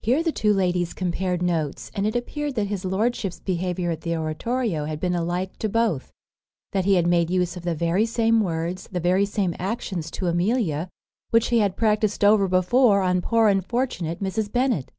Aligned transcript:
Here 0.00 0.22
the 0.22 0.32
two 0.32 0.54
ladies 0.54 0.94
compared 0.94 1.42
notes; 1.42 1.90
and 1.94 2.06
it 2.06 2.16
appeared 2.16 2.54
that 2.54 2.68
his 2.68 2.86
lordship's 2.86 3.38
behaviour 3.38 3.90
at 3.90 4.00
the 4.00 4.16
oratorio 4.16 4.86
had 4.86 4.98
been 4.98 5.14
alike 5.14 5.58
to 5.58 5.68
both; 5.68 6.10
that 6.72 6.86
he 6.86 6.94
had 6.94 7.06
made 7.06 7.28
use 7.28 7.54
of 7.54 7.62
the 7.62 7.74
very 7.74 8.06
same 8.06 8.40
words, 8.40 8.88
the 8.90 8.98
very 8.98 9.26
same 9.26 9.54
actions 9.58 10.10
to 10.12 10.28
Amelia, 10.28 10.88
which 11.32 11.48
he 11.48 11.58
had 11.58 11.76
practised 11.76 12.24
over 12.24 12.48
before 12.48 13.02
on 13.02 13.20
poor 13.20 13.48
unfortunate 13.48 14.22
Mrs. 14.22 14.50
Bennet. 14.50 14.90